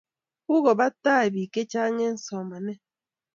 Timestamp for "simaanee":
2.25-2.79